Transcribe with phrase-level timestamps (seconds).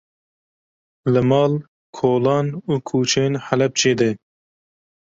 [1.13, 1.53] Li mal,
[1.99, 4.11] kolan û kuçeyên Helepçê de